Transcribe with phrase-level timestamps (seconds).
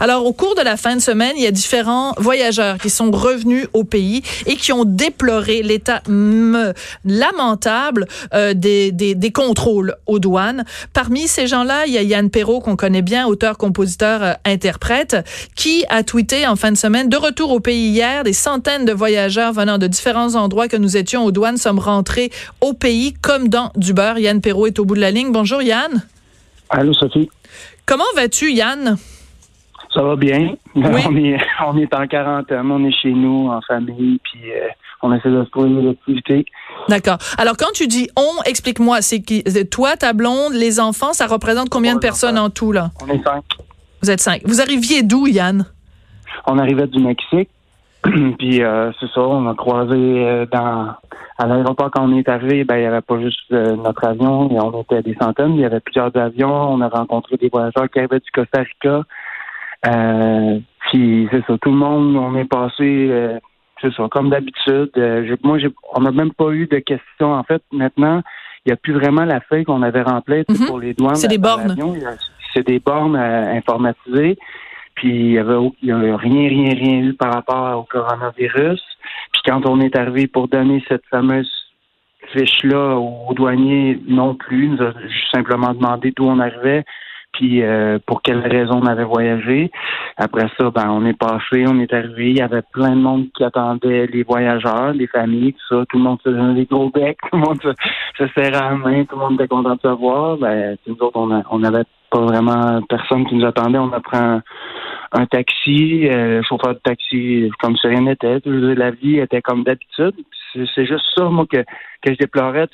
[0.00, 3.10] Alors, au cours de la fin de semaine, il y a différents voyageurs qui sont
[3.10, 6.02] revenus au pays et qui ont déploré l'état
[7.04, 10.64] lamentable euh, des, des, des, contrôles aux douanes.
[10.92, 15.16] Parmi ces gens-là, il y a Yann Perrault, qu'on connaît bien, auteur, compositeur, euh, interprète,
[15.56, 18.92] qui a tweeté en fin de semaine, de retour au pays hier, des centaines de
[18.92, 22.30] voyageurs venant de différents endroits que nous étions aux douanes sommes rentrés
[22.60, 24.18] au pays comme dans du beurre.
[24.18, 25.32] Yann Perrault est au bout de la ligne.
[25.32, 26.04] Bonjour Yann.
[26.70, 27.30] Allô Sophie.
[27.86, 28.96] Comment vas-tu Yann?
[29.92, 30.54] Ça va bien.
[30.74, 34.68] On, est, on est en quarantaine, on est chez nous, en famille, puis euh,
[35.02, 36.44] on essaie de se trouver des activités.
[36.88, 37.18] D'accord.
[37.36, 41.68] Alors, quand tu dis on, explique-moi, c'est qui toi, ta blonde, les enfants, ça représente
[41.70, 42.90] combien de personnes en tout, là?
[43.02, 43.44] On est cinq.
[44.02, 44.42] Vous êtes cinq.
[44.44, 45.64] Vous arriviez d'où, Yann?
[46.46, 47.50] On arrivait du Mexique.
[48.38, 50.92] puis euh, c'est ça, on a croisé euh, dans
[51.40, 54.82] à l'aéroport quand on est arrivé, ben il y avait pas juste notre avion, on
[54.82, 58.18] était des centaines, il y avait plusieurs avions, on a rencontré des voyageurs qui arrivaient
[58.18, 59.02] du Costa Rica, euh,
[59.82, 63.38] puis c'est ça, tout le monde, on est passé, euh,
[63.80, 64.90] c'est ça, comme d'habitude.
[64.96, 67.32] Euh, moi, j'ai, on n'a même pas eu de questions.
[67.32, 68.22] En fait, maintenant,
[68.64, 70.66] il n'y a plus vraiment la feuille qu'on avait remplie mhm.
[70.66, 71.16] pour les douanes.
[71.16, 71.76] C'est des bornes.
[72.54, 74.38] C'est des bornes informatisées.
[74.94, 78.82] Puis il y avait, y rien, rien, rien eu par rapport au coronavirus.
[79.32, 81.50] Puis quand on est arrivé pour donner cette fameuse
[82.32, 84.92] fiche-là aux douaniers, non plus, il nous a
[85.32, 86.84] simplement demandé d'où on arrivait
[87.38, 89.70] puis euh, pour quelles raisons on avait voyagé.
[90.16, 93.26] Après ça, ben on est passé, on est arrivé, il y avait plein de monde
[93.36, 96.90] qui attendait les voyageurs, les familles, tout ça, tout le monde se donnait des gros
[96.90, 99.80] becs, tout le monde se, serrait à la main, tout le monde était content de
[99.80, 100.36] se voir.
[100.38, 103.78] Ben, nous autres, on n'avait pas vraiment personne qui nous attendait.
[103.78, 108.40] On a pris un, taxi, euh, chauffeur de taxi, comme si rien n'était.
[108.44, 110.14] La vie était comme d'habitude.
[110.52, 111.62] C'est juste ça, moi, que,
[112.04, 112.66] je déplorais.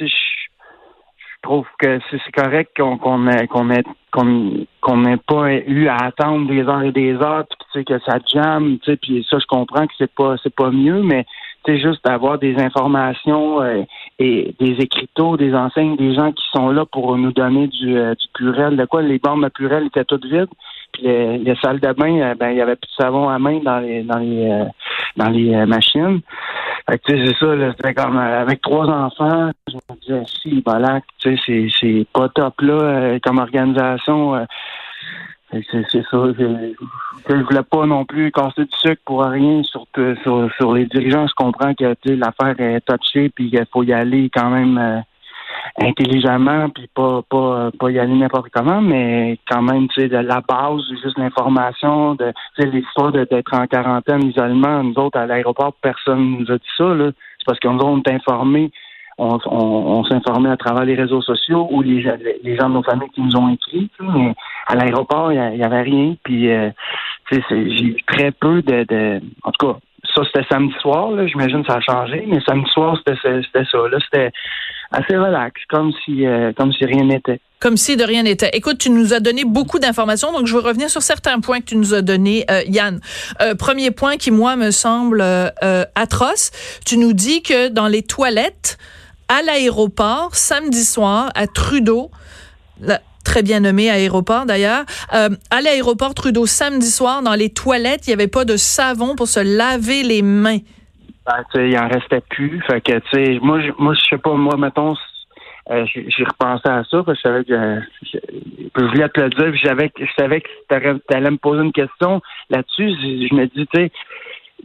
[1.44, 6.48] Trouve que c'est correct qu'on qu'on ait qu'on ait qu'on n'ait pas eu à attendre
[6.48, 9.38] des heures et des heures puis tu sais que ça jamme tu sais puis ça
[9.38, 11.26] je comprends que c'est pas c'est pas mieux mais
[11.66, 13.82] c'est juste d'avoir des informations euh,
[14.18, 18.14] et des écriteaux, des enseignes, des gens qui sont là pour nous donner du, euh,
[18.14, 18.76] du purel.
[18.76, 19.02] De quoi?
[19.02, 20.48] Les bornes à étaient toutes vides.
[20.94, 23.60] Puis les, salles de bain, euh, ben il y avait plus de savon à main
[23.62, 24.64] dans les dans les
[25.16, 26.20] dans les machines.
[26.88, 30.62] Fait que, tu sais, c'est ça, c'était comme avec trois enfants, je me disais, si,
[30.66, 34.46] voilà, tu sais, c'est, c'est pas top là, comme organisation.
[35.70, 36.32] C'est ça.
[36.38, 36.74] Je,
[37.28, 39.86] je voulais pas non plus casser du sucre pour rien sur,
[40.22, 41.26] sur, sur les dirigeants.
[41.26, 45.00] Je comprends que l'affaire est touchée puis qu'il faut y aller quand même euh,
[45.80, 50.16] intelligemment puis pas pas pas y aller n'importe comment, mais quand même, tu sais, de
[50.16, 56.38] la base, juste l'information, de l'histoire d'être en quarantaine, isolement, nous autres à l'aéroport, personne
[56.38, 56.94] nous a dit ça.
[56.94, 57.10] Là.
[57.38, 58.70] C'est parce qu'on nous est informés
[59.18, 62.04] on, on, s'informait à travers les réseaux sociaux ou les,
[62.42, 63.88] les gens de nos familles qui nous ont écrit.
[64.00, 64.34] Mais
[64.66, 66.16] à l'aéroport, il n'y avait rien.
[66.24, 66.70] Puis, euh,
[67.30, 69.78] j'ai eu très peu de, de, En tout cas,
[70.14, 71.10] ça, c'était samedi soir.
[71.26, 72.24] J'imagine que ça a changé.
[72.26, 73.78] Mais samedi soir, c'était ça.
[73.88, 74.32] Là, c'était
[74.94, 77.40] assez relax, comme si, euh, comme si rien n'était.
[77.60, 78.50] Comme si de rien n'était.
[78.52, 81.66] Écoute, tu nous as donné beaucoup d'informations, donc je veux revenir sur certains points que
[81.66, 83.00] tu nous as donnés, euh, Yann.
[83.58, 85.22] premier point qui, moi, me semble
[85.94, 86.50] atroce.
[86.84, 88.78] Tu nous dis que dans les toilettes,
[89.28, 92.10] à l'aéroport samedi soir à Trudeau.
[93.24, 94.84] très bien nommé aéroport d'ailleurs.
[95.14, 99.16] Euh, à l'aéroport Trudeau samedi soir, dans les toilettes, il n'y avait pas de savon
[99.16, 100.58] pour se laver les mains.
[101.26, 102.60] Ben, il en restait plus.
[102.66, 104.94] Fait que, tu sais, moi, je, moi, je sais pas, moi, mettons,
[105.70, 109.56] euh, j'ai repensé à ça parce que je savais que je, voulais te le dire,
[109.56, 109.66] je
[110.18, 112.20] savais que tu allais me poser une question
[112.50, 112.90] là-dessus.
[112.90, 113.92] Je, me dis, tu sais,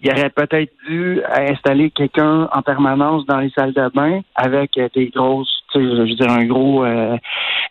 [0.02, 5.08] il aurait peut-être dû installer quelqu'un en permanence dans les salles de bain avec des
[5.08, 7.16] grosses, tu sais, je veux dire, un gros, euh,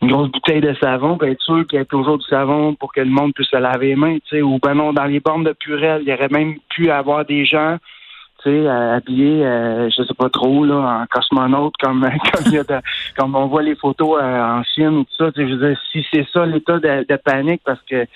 [0.01, 2.95] une grosse bouteille de savon, pour être sûr qu'il y ait toujours du savon pour
[2.95, 5.21] que le monde puisse se laver les mains, tu sais, ou ben non, dans les
[5.21, 7.77] bornes de Purel, il y aurait même pu avoir des gens
[8.43, 12.01] tu sais, habillés, euh, je sais pas trop, là, en cosmonaute, comme
[12.33, 12.83] comme, y a
[13.17, 15.31] comme on voit les photos en Chine ou tout ça.
[15.37, 18.07] Je veux dire, si c'est ça l'état de, panique, parce que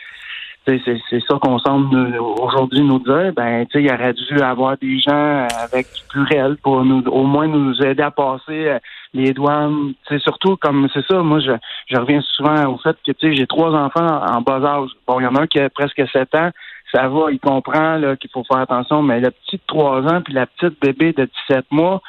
[0.65, 5.01] c'est ça qu'on semble aujourd'hui nous dire, ben, tu sais, il aurait dû avoir des
[5.01, 8.79] gens avec du pluriel pour nous, au moins nous aider à passer euh,
[9.13, 9.95] les douanes.
[10.09, 11.51] C'est surtout comme, c'est ça, moi, je,
[11.89, 14.91] je reviens souvent au fait que, tu sais, j'ai trois enfants en bas âge.
[15.07, 16.51] Bon, il y en a un qui a presque sept ans.
[16.93, 20.21] Ça va, il comprend là, qu'il faut faire attention, mais le petit de 3 ans
[20.21, 22.03] puis la petite bébé de 17 mois,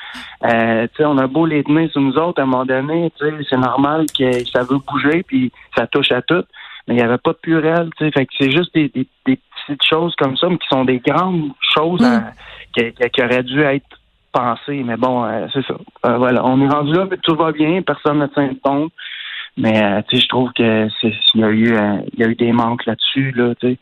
[0.44, 3.12] euh, tu sais, on a beau les tenir sur nous autres, à un moment donné,
[3.18, 6.44] tu sais, c'est normal que ça veut bouger puis ça touche à tout
[6.88, 8.12] mais il n'y avait pas de purel, tu sais.
[8.12, 11.52] Fait que c'est juste des, des, petites choses comme ça, mais qui sont des grandes
[11.74, 12.92] choses mm.
[13.10, 13.86] qui, auraient dû être
[14.34, 14.84] pensées.
[14.84, 15.76] Mais bon, euh, c'est ça.
[16.06, 18.92] Euh, voilà, on est rendu là, mais tout va bien, personne ne tient compte.
[19.56, 21.78] Mais tu sais, je trouve que c'est il y a eu
[22.14, 23.78] il y a eu des manques là-dessus, là, tu sais.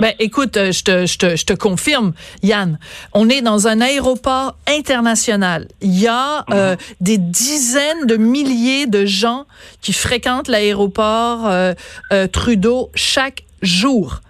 [0.00, 2.12] Ben, écoute, euh, je te, je, te, je te confirme,
[2.42, 2.78] Yann,
[3.12, 5.68] on est dans un aéroport international.
[5.80, 6.78] Il y a euh, mhm.
[7.00, 9.46] des dizaines de milliers de gens
[9.80, 11.74] qui fréquentent l'aéroport euh,
[12.32, 14.22] Trudeau chaque jour.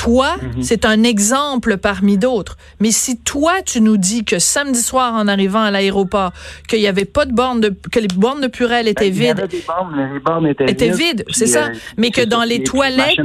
[0.00, 0.62] Toi, mhm.
[0.62, 2.56] c'est un exemple parmi d'autres.
[2.80, 6.32] Mais si toi, tu nous dis que samedi soir, en arrivant à l'aéroport,
[6.66, 9.36] qu'il n'y avait pas de bornes, de, que les bornes de Purel étaient vides.
[9.36, 11.26] Ben, il y avait des bornes, mais les bornes étaient, vides.
[11.28, 11.64] c'est ça.
[11.64, 13.18] Euh, mais que dans les toilettes,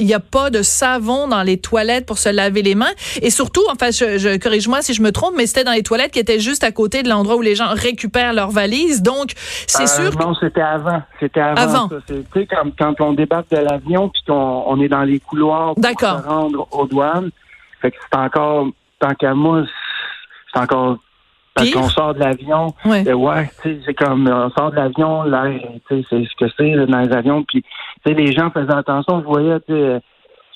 [0.00, 2.92] il n'y a pas de savon dans les toilettes pour se laver les mains.
[3.22, 6.10] Et surtout, enfin, je, je corrige-moi si je me trompe, mais c'était dans les toilettes
[6.10, 9.02] qui étaient juste à côté de l'endroit où les gens récupèrent leurs valises.
[9.02, 9.34] Donc,
[9.68, 10.18] c'est euh, sûr.
[10.18, 11.02] Non, c'était avant.
[11.20, 11.88] C'était avant.
[12.08, 15.75] Tu sais, quand, quand on débarque de l'avion puis qu'on on est dans les couloirs
[15.76, 16.20] D'accord.
[16.20, 17.30] se rendre aux douanes.
[17.80, 18.68] Fait que c'est encore,
[18.98, 19.64] tant qu'à moi,
[20.52, 20.98] c'est encore
[21.56, 25.58] parce qu'on sort de l'avion, ouais, ouais c'est comme on sort de l'avion, l'air,
[25.88, 27.44] c'est ce que c'est dans les avions.
[27.44, 27.64] Puis,
[28.04, 30.02] les gens faisaient attention, je voyais,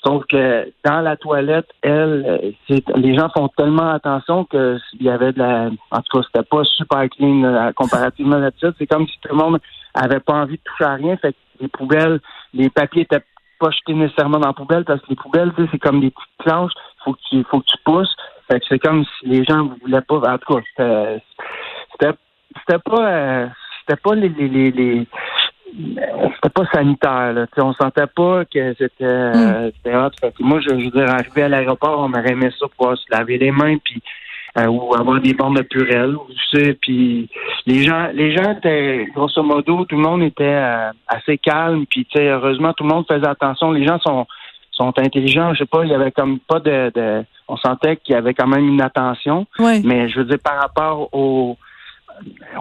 [0.05, 5.33] sauf que dans la toilette, elle, les gens font tellement attention que il y avait
[5.33, 8.67] de la, en tout cas, c'était pas super clean comparativement à ça.
[8.77, 9.59] C'est comme si tout le monde
[9.95, 11.17] avait pas envie de toucher à rien.
[11.17, 12.19] Fait que les poubelles,
[12.53, 13.23] les papiers étaient
[13.61, 16.73] pas jeter nécessairement dans la poubelle parce que les poubelles, c'est comme des petites planches.
[17.05, 18.15] Faut que tu, faut que tu pousses.
[18.49, 20.15] Fait que c'est comme si les gens ne voulaient pas.
[20.15, 20.61] En tout cas,
[21.91, 22.17] c'était,
[22.59, 23.47] c'était, pas, euh,
[23.81, 25.07] c'était pas les, les, les,
[25.73, 27.33] c'était pas sanitaire.
[27.33, 27.45] Là.
[27.57, 29.95] on sentait pas que c'était, euh, mm.
[29.95, 30.31] hot.
[30.39, 33.37] Moi, je, je veux dire, arrivé à l'aéroport, on m'aurait aimé ça pour se laver
[33.37, 34.01] les mains puis
[34.57, 36.15] euh, ou avoir des bornes de purelle,
[36.51, 37.29] tu sais, puis
[37.65, 42.05] les gens, les gens étaient, grosso modo, tout le monde était euh, assez calme, puis
[42.05, 43.71] tu sais, heureusement, tout le monde faisait attention.
[43.71, 44.27] Les gens sont
[44.71, 48.13] sont intelligents, je sais pas, il y avait comme pas de, de on sentait qu'il
[48.13, 51.57] y avait quand même une attention, mais je veux dire par rapport aux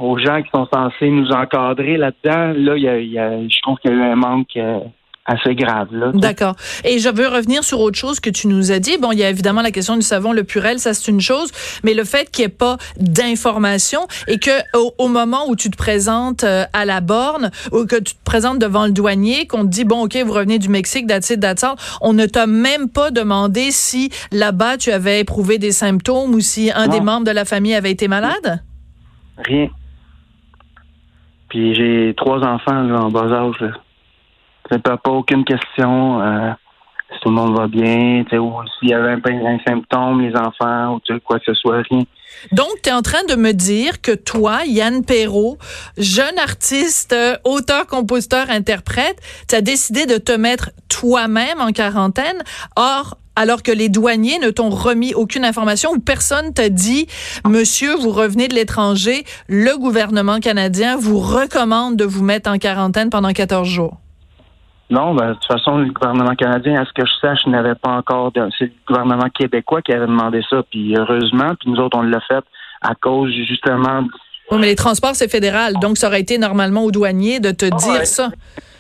[0.01, 3.41] aux gens qui sont censés nous encadrer là-dedans, là, il y a, il y a
[3.49, 4.81] je trouve qu'il y a eu un manque euh,
[5.31, 5.89] assez grave.
[6.15, 6.57] D'accord.
[6.85, 8.99] Et je veux revenir sur autre chose que tu nous as dit.
[8.99, 11.51] Bon, il y a évidemment la question du savon, le purel, ça c'est une chose,
[11.85, 14.51] mais le fait qu'il n'y ait pas d'information et que
[14.99, 18.59] au, moment où tu te présentes euh, à la borne ou que tu te présentes
[18.59, 21.45] devant le douanier, qu'on te dit bon ok vous revenez du Mexique, that's it,
[22.01, 26.71] on ne t'a même pas demandé si là-bas tu avais éprouvé des symptômes ou si
[26.75, 28.63] un des membres de la famille avait été malade?
[29.45, 29.69] Rien.
[31.49, 33.61] Puis j'ai trois enfants là, en bas âge.
[33.61, 33.71] Là
[34.79, 36.21] pas, pas aucune question.
[36.23, 36.51] Euh,
[37.13, 41.19] si tout le monde va bien, ou s'il y avait un, symptôme, les enfants, ou
[41.25, 42.03] quoi que ce soit, rien.
[42.53, 45.59] Donc, tu es en train de me dire que toi, Yann Perrault,
[45.99, 47.15] jeune artiste,
[47.45, 52.43] auteur, compositeur, interprète, tu as décidé de te mettre toi-même en quarantaine.
[52.77, 57.07] Or, alors que les douaniers ne t'ont remis aucune information ou personne t'a dit,
[57.47, 63.11] monsieur, vous revenez de l'étranger, le gouvernement canadien vous recommande de vous mettre en quarantaine
[63.11, 63.99] pendant 14 jours.
[64.91, 67.91] Non, ben, de toute façon, le gouvernement canadien, à ce que je sache, n'avait pas
[67.91, 68.49] encore de.
[68.59, 72.21] C'est le gouvernement québécois qui avait demandé ça, puis heureusement, puis nous autres, on l'a
[72.21, 72.45] fait
[72.83, 74.03] à cause justement.
[74.51, 77.67] Oui, mais les transports, c'est fédéral, donc ça aurait été normalement aux douaniers de te
[77.67, 78.31] ah, dire ça.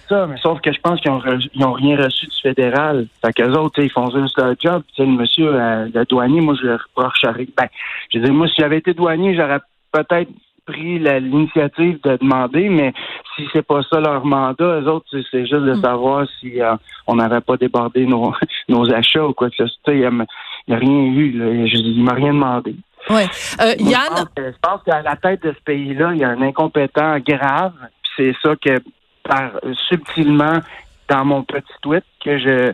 [0.08, 3.06] Ça, mais sauf que je pense qu'ils n'ont rien reçu du fédéral.
[3.24, 4.82] Fait qu'eux autres, ils font juste leur job.
[4.88, 7.22] Tu sais, le monsieur, euh, le douanier, moi, je le reproche.
[7.22, 7.68] Ben,
[8.12, 9.60] je veux dire, moi, si j'avais été douanier, j'aurais
[9.92, 10.30] peut-être
[10.70, 12.92] pris l'initiative de demander, mais
[13.36, 15.82] si c'est pas ça leur mandat, eux autres, c'est juste de hmm.
[15.82, 16.74] savoir si euh,
[17.06, 18.32] on n'avait pas débordé nos,
[18.68, 19.94] nos achats ou quoi que ce soit.
[19.94, 21.32] Il n'y a, rien eu.
[21.32, 21.52] Là.
[21.52, 22.76] Il m'a rien demandé.
[23.08, 23.26] Ouais.
[23.60, 24.26] Euh, Yann?
[24.36, 27.72] Je pense, qu'à la tête de ce pays-là, il y a un incompétent grave.
[28.16, 28.78] C'est ça que,
[29.24, 29.52] par
[29.88, 30.60] subtilement,
[31.10, 32.72] dans mon petit tweet, que je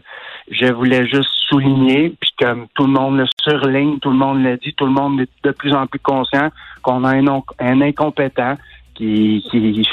[0.49, 4.57] je voulais juste souligner, puis comme tout le monde le surligne, tout le monde le
[4.59, 6.50] dit, tout le monde est de plus en plus conscient
[6.83, 8.55] qu'on a un, un incompétent
[8.95, 9.87] qui, qui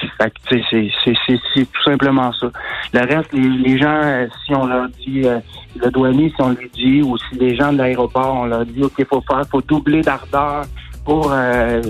[0.71, 2.47] c'est tout simplement ça.
[2.93, 5.39] Le reste, les, gens, euh, si on leur dit euh,
[5.75, 8.83] le douanier, si on lui dit, ou si les gens de l'aéroport, on leur dit
[8.83, 10.65] OK, faut faire, faut doubler d'ardeur
[11.05, 11.81] pour euh,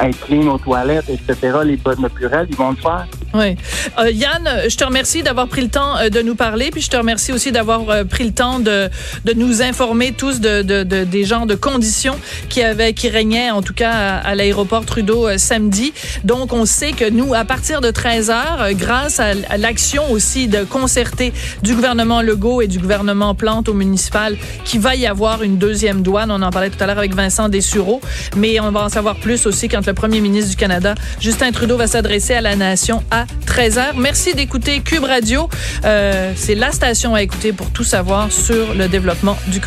[0.00, 3.06] être clean aux toilettes, etc., les bonnes naturelles, ils vont le faire.
[3.34, 3.56] Oui.
[3.98, 6.90] Euh, Yann, je te remercie d'avoir pris le temps euh, de nous parler, puis je
[6.90, 8.90] te remercie aussi d'avoir euh, pris le temps de,
[9.24, 12.18] de nous informer tous de, de, de, des genres de conditions
[12.50, 15.94] qui avaient, qui régnaient, en tout cas à, l'aéroport Trudeau samedi.
[16.24, 20.64] Donc, on sait que nous, à partir de 13 heures, grâce à, l'action aussi de
[20.64, 25.56] concerter du gouvernement Legault et du gouvernement Plante au municipal, qu'il va y avoir une
[25.56, 26.30] deuxième douane.
[26.30, 28.00] On en parlait tout à l'heure avec Vincent Dessureau,
[28.36, 31.76] mais on va en savoir plus aussi quand le premier ministre du Canada, Justin Trudeau,
[31.76, 33.96] va s'adresser à la nation à 13h.
[33.96, 35.48] Merci d'écouter Cube Radio.
[35.84, 39.62] Euh, c'est la station à écouter pour tout savoir sur le développement du coronavirus.